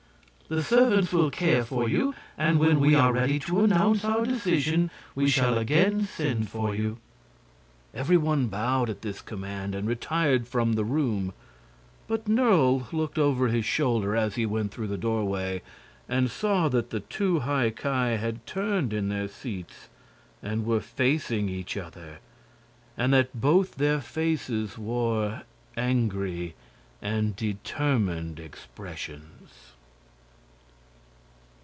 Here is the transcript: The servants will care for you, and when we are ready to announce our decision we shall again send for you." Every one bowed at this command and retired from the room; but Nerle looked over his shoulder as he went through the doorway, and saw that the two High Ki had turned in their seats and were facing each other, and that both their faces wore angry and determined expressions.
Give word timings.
The 0.53 0.63
servants 0.63 1.13
will 1.13 1.31
care 1.31 1.63
for 1.63 1.87
you, 1.87 2.13
and 2.37 2.59
when 2.59 2.81
we 2.81 2.93
are 2.93 3.13
ready 3.13 3.39
to 3.39 3.61
announce 3.61 4.03
our 4.03 4.25
decision 4.25 4.91
we 5.15 5.29
shall 5.29 5.57
again 5.57 6.05
send 6.05 6.49
for 6.49 6.75
you." 6.75 6.97
Every 7.93 8.17
one 8.17 8.47
bowed 8.47 8.89
at 8.89 9.01
this 9.01 9.21
command 9.21 9.73
and 9.73 9.87
retired 9.87 10.49
from 10.49 10.73
the 10.73 10.83
room; 10.83 11.31
but 12.05 12.27
Nerle 12.27 12.85
looked 12.91 13.17
over 13.17 13.47
his 13.47 13.63
shoulder 13.63 14.13
as 14.13 14.35
he 14.35 14.45
went 14.45 14.73
through 14.73 14.87
the 14.89 14.97
doorway, 14.97 15.61
and 16.09 16.29
saw 16.29 16.67
that 16.67 16.89
the 16.89 16.99
two 16.99 17.39
High 17.39 17.69
Ki 17.69 18.17
had 18.17 18.45
turned 18.45 18.91
in 18.91 19.07
their 19.07 19.29
seats 19.29 19.87
and 20.43 20.65
were 20.65 20.81
facing 20.81 21.47
each 21.47 21.77
other, 21.77 22.19
and 22.97 23.13
that 23.13 23.39
both 23.39 23.75
their 23.75 24.01
faces 24.01 24.77
wore 24.77 25.43
angry 25.77 26.55
and 27.01 27.37
determined 27.37 28.37
expressions. 28.37 29.53